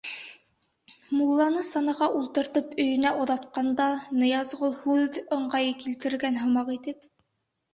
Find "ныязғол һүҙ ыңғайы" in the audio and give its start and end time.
4.23-5.77